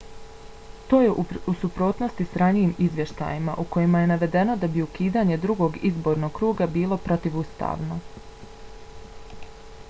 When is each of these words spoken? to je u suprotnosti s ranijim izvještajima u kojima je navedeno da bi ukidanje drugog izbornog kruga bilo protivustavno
to 0.91 0.99
je 1.01 1.09
u 1.51 1.53
suprotnosti 1.63 2.25
s 2.29 2.39
ranijim 2.41 2.71
izvještajima 2.85 3.55
u 3.65 3.67
kojima 3.75 4.01
je 4.03 4.09
navedeno 4.13 4.57
da 4.65 4.71
bi 4.77 4.85
ukidanje 4.87 5.39
drugog 5.45 5.79
izbornog 5.91 6.35
kruga 6.41 6.71
bilo 6.79 7.01
protivustavno 7.07 8.01